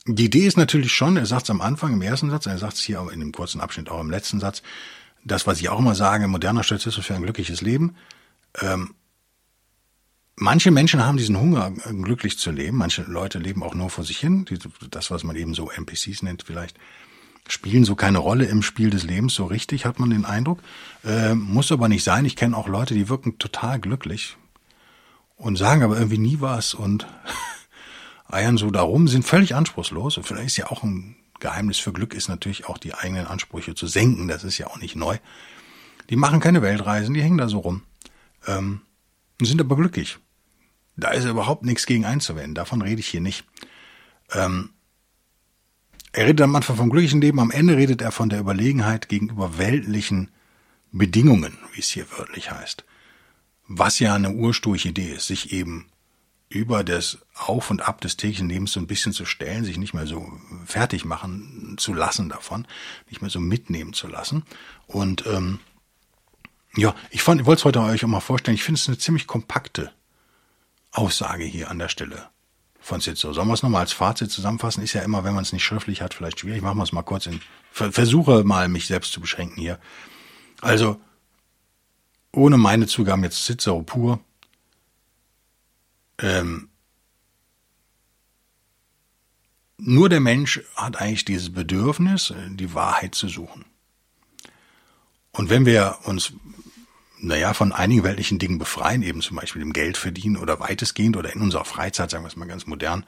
[0.07, 2.75] die Idee ist natürlich schon, er sagt es am Anfang im ersten Satz, er sagt
[2.75, 4.63] es hier in dem kurzen Abschnitt auch im letzten Satz,
[5.25, 7.97] das, was ich auch immer sage, moderner Stoizismus für ein glückliches Leben.
[8.61, 8.95] Ähm,
[10.37, 12.77] manche Menschen haben diesen Hunger, glücklich zu leben.
[12.77, 14.47] Manche Leute leben auch nur vor sich hin.
[14.91, 16.79] Das, was man eben so NPCs nennt, vielleicht
[17.49, 20.61] spielen so keine Rolle im Spiel des Lebens so richtig, hat man den Eindruck.
[21.05, 22.25] Äh, muss aber nicht sein.
[22.25, 24.37] Ich kenne auch Leute, die wirken total glücklich
[25.37, 27.07] und sagen aber irgendwie nie was und
[28.29, 30.17] eiern so darum, sind völlig anspruchslos.
[30.17, 33.75] Und vielleicht ist ja auch ein Geheimnis für Glück ist natürlich auch die eigenen Ansprüche
[33.75, 34.29] zu senken.
[34.29, 35.19] Das ist ja auch nicht neu.
[36.09, 37.83] Die machen keine Weltreisen, die hängen da so rum.
[38.47, 38.81] Ähm,
[39.43, 40.19] sind aber glücklich.
[40.97, 42.55] Da ist überhaupt nichts gegen einzuwenden.
[42.55, 43.45] Davon rede ich hier nicht.
[44.33, 44.71] Ähm,
[46.13, 49.59] er redet am Anfang vom glücklichen Leben, am Ende redet er von der Überlegenheit gegenüber
[49.59, 50.31] weltlichen
[50.91, 52.85] Bedingungen, wie es hier wörtlich heißt.
[53.69, 55.91] Was ja eine ursprüngliche Idee ist, sich eben
[56.49, 59.93] über das Auf und Ab des täglichen Lebens so ein bisschen zu stellen, sich nicht
[59.93, 60.33] mehr so
[60.65, 62.67] fertig machen zu lassen davon,
[63.11, 64.45] nicht mehr so mitnehmen zu lassen.
[64.87, 65.59] Und ähm,
[66.77, 69.27] ja, ich ich wollte es heute euch auch mal vorstellen, ich finde es eine ziemlich
[69.27, 69.93] kompakte
[70.97, 72.29] Aussage hier an der Stelle
[72.81, 73.33] von Cicero.
[73.33, 74.83] Sollen wir es nochmal als Fazit zusammenfassen?
[74.83, 76.63] Ist ja immer, wenn man es nicht schriftlich hat, vielleicht schwierig.
[76.63, 79.79] Machen wir es mal kurz in, versuche mal, mich selbst zu beschränken hier.
[80.61, 81.01] Also,
[82.33, 84.21] ohne meine Zugaben jetzt Cicero pur,
[86.19, 86.69] ähm,
[89.79, 93.65] nur der Mensch hat eigentlich dieses Bedürfnis, die Wahrheit zu suchen.
[95.33, 96.33] Und wenn wir uns,
[97.19, 101.33] naja, von einigen weltlichen Dingen befreien, eben zum Beispiel dem Geld verdienen oder weitestgehend oder
[101.33, 103.05] in unserer Freizeit, sagen wir es mal ganz modern,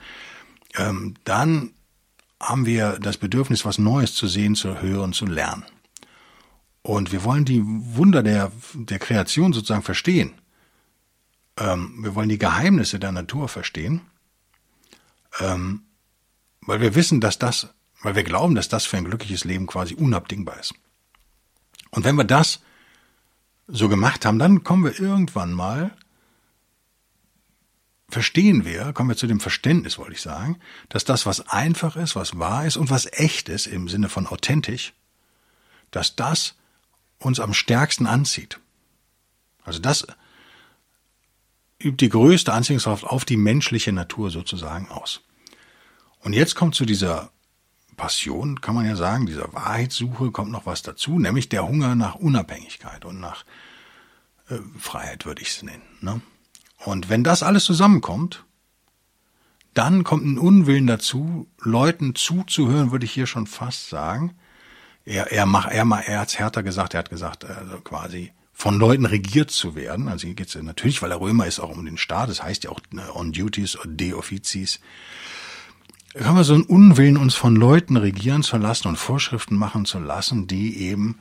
[0.77, 1.73] ähm, dann
[2.41, 5.65] haben wir das Bedürfnis, was Neues zu sehen, zu hören, zu lernen.
[6.83, 10.33] Und wir wollen die Wunder der, der Kreation sozusagen verstehen.
[11.59, 14.03] Ähm, wir wollen die Geheimnisse der Natur verstehen,
[15.41, 15.83] ähm,
[16.61, 19.95] weil wir wissen, dass das, weil wir glauben, dass das für ein glückliches Leben quasi
[19.95, 20.75] unabdingbar ist.
[21.91, 22.61] Und wenn wir das
[23.69, 25.95] so gemacht haben, dann kommen wir irgendwann mal,
[28.09, 32.17] verstehen wir, kommen wir zu dem Verständnis, wollte ich sagen, dass das, was einfach ist,
[32.17, 34.95] was wahr ist und was echt ist im Sinne von authentisch,
[35.91, 36.55] dass das
[37.19, 38.59] uns am stärksten anzieht.
[39.65, 40.07] Also das
[41.83, 45.21] übt die größte Anziehungskraft auf die menschliche Natur sozusagen aus.
[46.21, 47.31] Und jetzt kommt zu dieser
[47.99, 52.15] Passion, kann man ja sagen, dieser Wahrheitssuche kommt noch was dazu, nämlich der Hunger nach
[52.15, 53.45] Unabhängigkeit und nach
[54.49, 55.83] äh, Freiheit, würde ich es nennen.
[56.01, 56.23] Ne?
[56.79, 58.47] Und wenn das alles zusammenkommt,
[59.75, 64.35] dann kommt ein Unwillen dazu, Leuten zuzuhören, würde ich hier schon fast sagen.
[65.05, 68.77] Er, er, mach, er, er hat es härter gesagt, er hat gesagt, also quasi, von
[68.77, 70.09] Leuten regiert zu werden.
[70.09, 72.29] Also hier geht es natürlich, weil er Römer ist, auch um den Staat.
[72.29, 74.81] Das heißt ja auch ne, on duties oder de officiis.
[76.17, 79.99] Haben wir so einen Unwillen, uns von Leuten regieren zu lassen und Vorschriften machen zu
[79.99, 81.19] lassen, die eben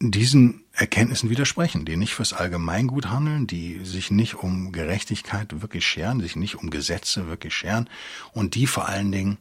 [0.00, 6.20] diesen Erkenntnissen widersprechen, die nicht fürs Allgemeingut handeln, die sich nicht um Gerechtigkeit wirklich scheren,
[6.20, 7.88] sich nicht um Gesetze wirklich scheren
[8.32, 9.38] und die vor allen Dingen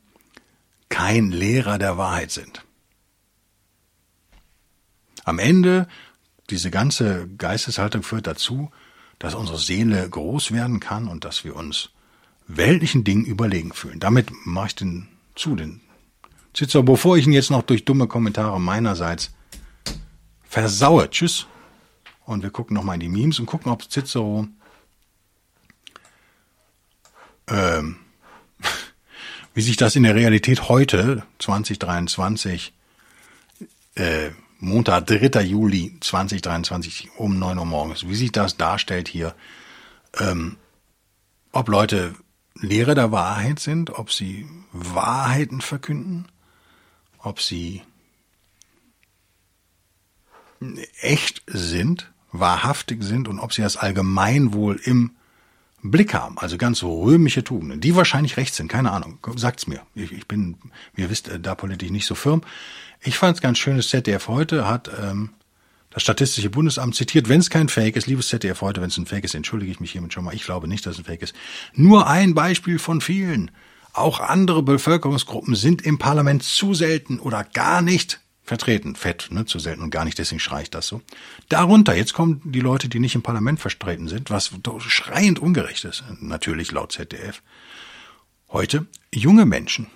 [0.89, 2.65] kein Lehrer der Wahrheit sind.
[5.23, 5.87] Am Ende
[6.49, 8.71] diese ganze Geisteshaltung führt dazu,
[9.17, 11.91] dass unsere Seele groß werden kann und dass wir uns
[12.57, 13.99] weltlichen Dingen überlegen fühlen.
[13.99, 15.81] Damit mache ich den zu, den
[16.55, 19.31] Cicero, bevor ich ihn jetzt noch durch dumme Kommentare meinerseits
[20.43, 21.09] versaue.
[21.09, 21.47] Tschüss.
[22.25, 24.47] Und wir gucken nochmal in die Memes und gucken, ob Cicero
[27.47, 27.97] ähm,
[29.53, 32.73] wie sich das in der Realität heute, 2023,
[33.95, 35.41] äh, Montag, 3.
[35.41, 39.35] Juli 2023 um 9 Uhr morgens, wie sich das darstellt hier,
[40.19, 40.57] ähm,
[41.51, 42.13] ob Leute
[42.61, 46.27] Lehrer der Wahrheit sind, ob sie Wahrheiten verkünden,
[47.17, 47.81] ob sie
[51.01, 55.11] echt sind, wahrhaftig sind und ob sie das Allgemeinwohl im
[55.83, 59.81] Blick haben, also ganz römische Tugenden, die wahrscheinlich recht sind, keine Ahnung, sagt's mir.
[59.95, 60.57] Ich, ich bin,
[60.95, 62.43] ihr wisst, äh, da politisch nicht so firm.
[63.01, 65.31] Ich fand es ganz schön, das ZDF heute hat ähm,
[65.91, 69.05] Das Statistische Bundesamt zitiert, wenn es kein Fake ist, liebes ZDF heute, wenn es ein
[69.05, 70.33] Fake ist, entschuldige ich mich hiermit schon mal.
[70.33, 71.35] Ich glaube nicht, dass es ein Fake ist.
[71.73, 73.51] Nur ein Beispiel von vielen.
[73.93, 78.95] Auch andere Bevölkerungsgruppen sind im Parlament zu selten oder gar nicht vertreten.
[78.95, 81.01] Fett, ne, zu selten und gar nicht, deswegen schrei ich das so.
[81.49, 86.05] Darunter, jetzt kommen die Leute, die nicht im Parlament vertreten sind, was schreiend ungerecht ist,
[86.21, 87.41] natürlich laut ZDF.
[88.49, 89.87] Heute junge Menschen.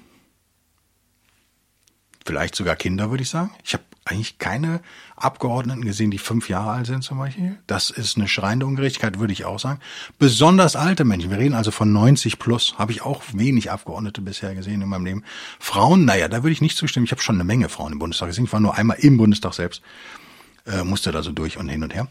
[2.25, 3.51] Vielleicht sogar Kinder, würde ich sagen.
[3.63, 4.81] Ich habe eigentlich keine
[5.15, 7.57] Abgeordneten gesehen, die fünf Jahre alt sind zum Beispiel.
[7.65, 9.79] Das ist eine schreiende Ungerechtigkeit, würde ich auch sagen.
[10.19, 14.53] Besonders alte Menschen, wir reden also von 90 plus, habe ich auch wenig Abgeordnete bisher
[14.53, 15.23] gesehen in meinem Leben.
[15.59, 17.05] Frauen, naja, da würde ich nicht zustimmen.
[17.05, 18.45] Ich habe schon eine Menge Frauen im Bundestag gesehen.
[18.45, 19.81] Ich war nur einmal im Bundestag selbst,
[20.67, 22.07] äh, musste da so durch und hin und her.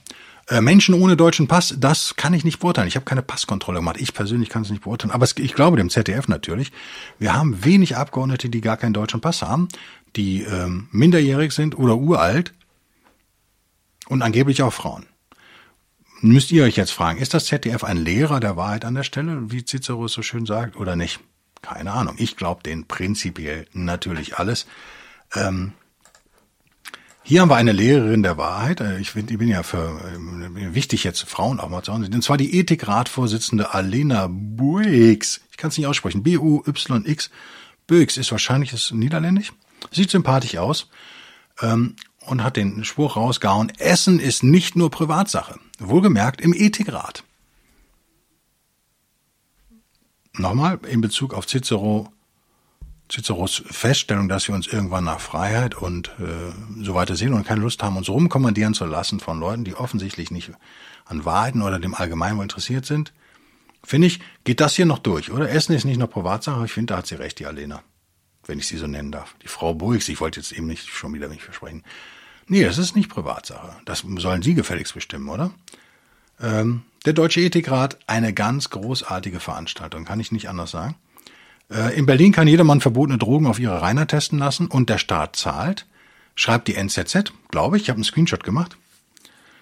[0.48, 2.88] Äh, Menschen ohne deutschen Pass, das kann ich nicht beurteilen.
[2.88, 3.96] Ich habe keine Passkontrolle gemacht.
[3.98, 5.12] Ich persönlich kann es nicht beurteilen.
[5.12, 6.72] Aber es, ich glaube dem ZDF natürlich.
[7.20, 9.68] Wir haben wenig Abgeordnete, die gar keinen deutschen Pass haben
[10.16, 12.52] die ähm, minderjährig sind oder uralt
[14.08, 15.06] und angeblich auch Frauen.
[16.20, 19.50] Müsst ihr euch jetzt fragen, ist das ZDF ein Lehrer der Wahrheit an der Stelle,
[19.50, 21.20] wie Cicero so schön sagt, oder nicht?
[21.60, 22.14] Keine Ahnung.
[22.18, 24.66] Ich glaube den prinzipiell natürlich alles.
[25.34, 25.72] Ähm,
[27.26, 28.82] hier haben wir eine Lehrerin der Wahrheit.
[28.82, 32.04] Äh, ich, bin, ich bin ja für äh, wichtig jetzt Frauen auch mal zu Hause.
[32.04, 35.40] Und zwar die Ethikratvorsitzende Alena Buix.
[35.50, 36.22] Ich kann es nicht aussprechen.
[36.22, 37.30] B-U-Y-X.
[37.86, 39.52] Buix ist wahrscheinlich ist niederländisch.
[39.90, 40.88] Sieht sympathisch aus
[41.60, 45.58] ähm, und hat den Spruch rausgehauen, Essen ist nicht nur Privatsache.
[45.78, 47.24] Wohlgemerkt im Ethikrat.
[50.36, 52.12] Nochmal in Bezug auf Cicero,
[53.10, 57.60] Ciceros Feststellung, dass wir uns irgendwann nach Freiheit und äh, so weiter sehen und keine
[57.60, 60.50] Lust haben, uns rumkommandieren zu lassen von Leuten, die offensichtlich nicht
[61.04, 63.12] an Wahrheiten oder dem Allgemeinwohl interessiert sind.
[63.84, 65.50] Finde ich, geht das hier noch durch, oder?
[65.50, 67.82] Essen ist nicht nur Privatsache, ich finde, da hat sie recht, die Alena
[68.46, 69.34] wenn ich sie so nennen darf.
[69.42, 71.82] Die Frau Burgs, ich wollte jetzt eben nicht schon wieder nicht versprechen.
[72.46, 73.76] Nee, das ist nicht Privatsache.
[73.84, 75.50] Das sollen Sie gefälligst bestimmen, oder?
[76.40, 80.96] Ähm, der Deutsche Ethikrat, eine ganz großartige Veranstaltung, kann ich nicht anders sagen.
[81.70, 85.36] Äh, in Berlin kann jedermann verbotene Drogen auf ihre Reiner testen lassen und der Staat
[85.36, 85.86] zahlt.
[86.34, 88.76] Schreibt die NZZ, glaube ich, ich habe einen Screenshot gemacht.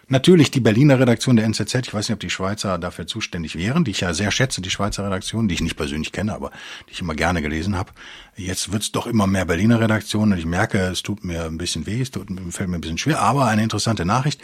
[0.08, 3.84] Natürlich die Berliner Redaktion der NZZ, ich weiß nicht, ob die Schweizer dafür zuständig wären,
[3.84, 6.50] die ich ja sehr schätze, die Schweizer Redaktion, die ich nicht persönlich kenne, aber
[6.88, 7.92] die ich immer gerne gelesen habe.
[8.36, 11.86] Jetzt wird's doch immer mehr Berliner Redaktionen und ich merke, es tut mir ein bisschen
[11.86, 14.40] weh, es tut, fällt mir ein bisschen schwer, aber eine interessante Nachricht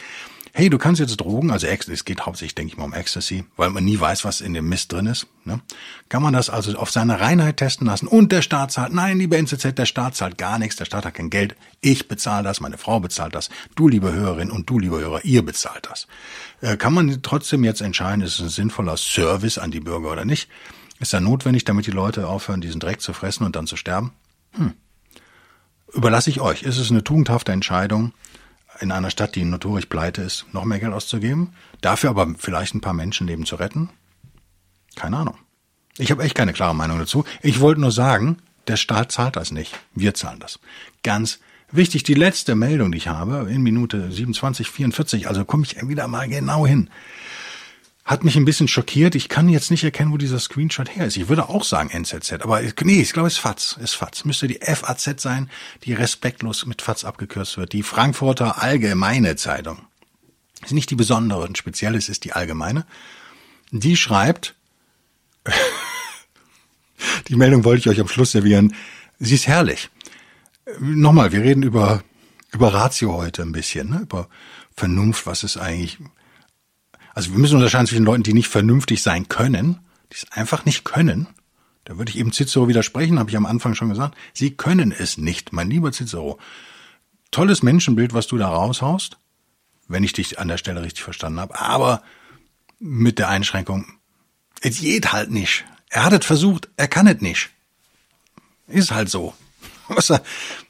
[0.59, 3.71] hey, du kannst jetzt Drogen, also es geht hauptsächlich, denke ich mal, um Ecstasy, weil
[3.71, 5.29] man nie weiß, was in dem Mist drin ist.
[5.45, 5.61] Ne?
[6.09, 9.37] Kann man das also auf seine Reinheit testen lassen und der Staat zahlt, nein, liebe
[9.37, 12.77] NZZ, der Staat zahlt gar nichts, der Staat hat kein Geld, ich bezahle das, meine
[12.77, 16.09] Frau bezahlt das, du, liebe Hörerin und du, liebe Hörer, ihr bezahlt das.
[16.61, 20.25] Äh, kann man trotzdem jetzt entscheiden, ist es ein sinnvoller Service an die Bürger oder
[20.25, 20.51] nicht?
[20.99, 24.11] Ist er notwendig, damit die Leute aufhören, diesen Dreck zu fressen und dann zu sterben?
[24.55, 24.75] Hm.
[25.95, 26.65] Überlasse ich euch.
[26.65, 28.13] Ist es eine tugendhafte Entscheidung?
[28.81, 32.81] In einer Stadt, die notorisch pleite ist, noch mehr Geld auszugeben, dafür aber vielleicht ein
[32.81, 33.91] paar Menschenleben zu retten?
[34.95, 35.37] Keine Ahnung.
[35.99, 37.25] Ich habe echt keine klare Meinung dazu.
[37.43, 38.39] Ich wollte nur sagen,
[38.69, 39.75] der Staat zahlt das nicht.
[39.95, 40.61] Wir zahlen das.
[41.03, 41.41] Ganz
[41.73, 46.07] wichtig, die letzte Meldung, die ich habe, in Minute 27, 44, also komme ich wieder
[46.09, 46.91] mal genau hin
[48.09, 49.15] hat mich ein bisschen schockiert.
[49.15, 51.19] Ich kann jetzt nicht erkennen, wo dieser Screenshot her ist.
[51.19, 53.77] Ich würde auch sagen NZZ, aber nee, ich glaube, es ist FAZ.
[53.77, 54.25] Es ist FAZ.
[54.25, 55.51] Müsste die FAZ sein,
[55.85, 57.75] die respektlos mit FAZ abgekürzt wird.
[57.75, 59.83] Die Frankfurter Allgemeine Zeitung.
[60.65, 62.87] Ist nicht die besondere und spezielle, es ist die allgemeine.
[63.73, 64.55] Die schreibt,
[67.29, 68.75] die Meldung wollte ich euch am Schluss servieren.
[69.19, 69.91] Sie ist herrlich.
[70.81, 72.03] Nochmal, wir reden über,
[72.53, 74.01] über Ratio heute ein bisschen, ne?
[74.01, 74.31] über
[74.75, 75.99] Vernunft, was ist eigentlich,
[77.19, 79.81] also wir müssen unterscheiden zwischen Leuten, die nicht vernünftig sein können,
[80.13, 81.27] die es einfach nicht können.
[81.85, 84.17] Da würde ich eben Cicero widersprechen, habe ich am Anfang schon gesagt.
[84.33, 86.39] Sie können es nicht, mein lieber Cicero.
[87.33, 89.17] Tolles Menschenbild, was du da raushaust,
[89.89, 92.05] wenn ich dich an der Stelle richtig verstanden habe, aber
[92.79, 93.87] mit der Einschränkung,
[94.61, 95.65] es geht halt nicht.
[95.89, 97.51] Er hat es versucht, er kann es nicht.
[98.69, 99.35] Ist halt so.
[99.89, 100.23] Muss er,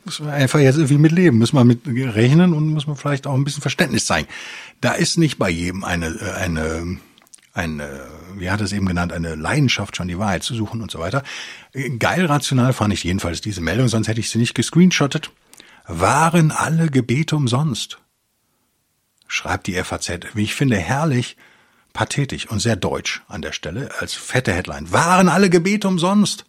[0.04, 3.26] muss man einfach jetzt irgendwie mit leben, muss man mit rechnen und muss man vielleicht
[3.26, 4.28] auch ein bisschen Verständnis zeigen.
[4.80, 6.98] Da ist nicht bei jedem eine, äh, eine,
[7.52, 10.98] eine, wie hat es eben genannt, eine Leidenschaft schon die Wahrheit zu suchen und so
[10.98, 11.22] weiter.
[11.98, 15.30] Geil rational fand ich jedenfalls diese Meldung, sonst hätte ich sie nicht gescreenshottet.
[15.86, 17.98] Waren alle Gebete umsonst?
[19.26, 21.36] Schreibt die FAZ, wie ich finde, herrlich,
[21.92, 24.92] pathetisch und sehr deutsch an der Stelle als fette Headline.
[24.92, 26.44] Waren alle Gebete umsonst?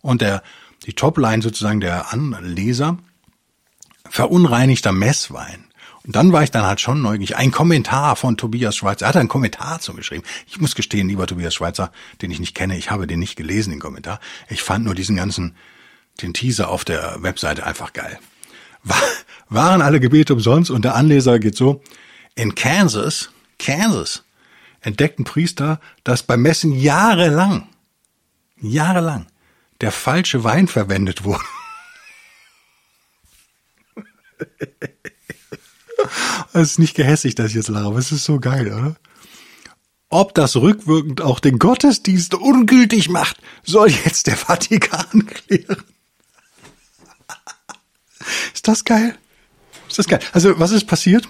[0.00, 0.42] Und der
[0.86, 2.98] die Topline sozusagen der Anleser,
[4.08, 5.67] verunreinigter Messwein.
[6.08, 7.36] Und dann war ich dann halt schon neugierig.
[7.36, 9.04] Ein Kommentar von Tobias Schweizer.
[9.04, 10.24] Er hat einen Kommentar zugeschrieben.
[10.46, 11.92] Ich muss gestehen, lieber Tobias Schweizer,
[12.22, 14.18] den ich nicht kenne, ich habe den nicht gelesen, den Kommentar.
[14.48, 15.54] Ich fand nur diesen ganzen,
[16.22, 18.18] den Teaser auf der Webseite einfach geil.
[19.50, 21.82] waren alle Gebete umsonst und der Anleser geht so,
[22.34, 24.24] in Kansas, Kansas,
[24.80, 27.68] entdeckten Priester, dass beim Messen jahrelang,
[28.56, 29.26] jahrelang
[29.82, 31.44] der falsche Wein verwendet wurde.
[36.52, 38.96] Es ist nicht gehässig, dass ich jetzt lache, aber es ist so geil, oder?
[40.10, 45.82] Ob das rückwirkend auch den Gottesdienst ungültig macht, soll jetzt der Vatikan klären.
[48.54, 49.16] Ist das geil?
[49.88, 50.20] Ist das geil?
[50.32, 51.28] Also, was ist passiert?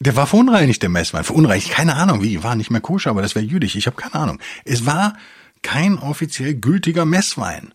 [0.00, 1.24] Der war verunreinigt, der Messwein.
[1.24, 4.14] Verunreinigt, keine Ahnung, wie, war nicht mehr koscher, aber das wäre jüdisch, ich habe keine
[4.14, 4.40] Ahnung.
[4.64, 5.16] Es war
[5.62, 7.72] kein offiziell gültiger Messwein.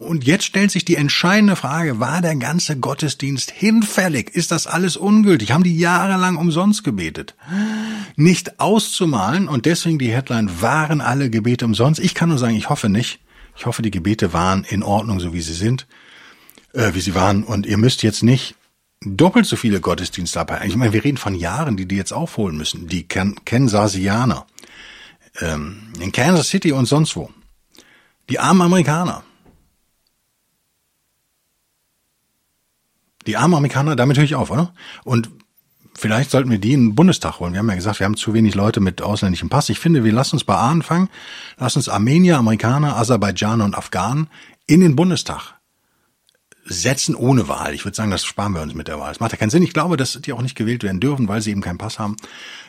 [0.00, 4.30] Und jetzt stellt sich die entscheidende Frage, war der ganze Gottesdienst hinfällig?
[4.30, 5.50] Ist das alles ungültig?
[5.50, 7.34] Haben die jahrelang umsonst gebetet?
[8.14, 11.98] Nicht auszumalen und deswegen die Headline, waren alle Gebete umsonst?
[11.98, 13.18] Ich kann nur sagen, ich hoffe nicht.
[13.56, 15.88] Ich hoffe, die Gebete waren in Ordnung, so wie sie sind,
[16.74, 17.42] äh, wie sie waren.
[17.42, 18.54] Und ihr müsst jetzt nicht
[19.00, 20.68] doppelt so viele Gottesdienste abhalten.
[20.68, 22.86] Ich meine, wir reden von Jahren, die die jetzt aufholen müssen.
[22.86, 24.46] Die Kansasianer.
[25.40, 27.30] Ähm, in Kansas City und sonst wo.
[28.30, 29.24] Die armen Amerikaner.
[33.28, 34.72] Die armen Amerikaner, damit höre ich auf, oder?
[35.04, 35.28] Und
[35.94, 37.52] vielleicht sollten wir die in den Bundestag holen.
[37.52, 39.68] Wir haben ja gesagt, wir haben zu wenig Leute mit ausländischem Pass.
[39.68, 41.10] Ich finde, wir lassen uns bei A anfangen.
[41.58, 44.28] Lass uns Armenier, Amerikaner, Aserbaidschaner und Afghanen
[44.66, 45.56] in den Bundestag
[46.64, 47.74] setzen ohne Wahl.
[47.74, 49.12] Ich würde sagen, das sparen wir uns mit der Wahl.
[49.12, 49.62] Es macht ja keinen Sinn.
[49.62, 52.16] Ich glaube, dass die auch nicht gewählt werden dürfen, weil sie eben keinen Pass haben.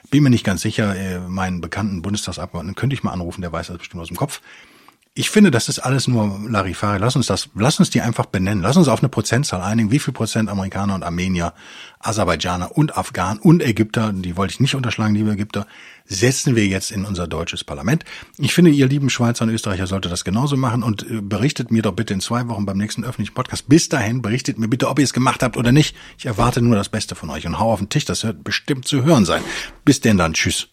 [0.10, 0.94] Bin mir nicht ganz sicher.
[0.94, 4.42] Äh, meinen bekannten Bundestagsabgeordneten könnte ich mal anrufen, der weiß das bestimmt aus dem Kopf.
[5.20, 6.98] Ich finde, das ist alles nur Larifari.
[6.98, 8.64] Lass uns das, lass uns die einfach benennen.
[8.64, 9.92] Lass uns auf eine Prozentzahl einigen.
[9.92, 11.54] Wie viel Prozent Amerikaner und Armenier,
[12.00, 15.68] Aserbaidschaner und Afghanen und Ägypter, die wollte ich nicht unterschlagen, liebe Ägypter,
[16.06, 18.06] setzen wir jetzt in unser deutsches Parlament.
[18.38, 21.82] Ich finde, ihr lieben Schweizer und Österreicher solltet das genauso machen und äh, berichtet mir
[21.82, 23.68] doch bitte in zwei Wochen beim nächsten öffentlichen Podcast.
[23.68, 25.98] Bis dahin berichtet mir bitte, ob ihr es gemacht habt oder nicht.
[26.18, 28.88] Ich erwarte nur das Beste von euch und hau auf den Tisch, das wird bestimmt
[28.88, 29.44] zu hören sein.
[29.84, 30.70] Bis denn dann, tschüss.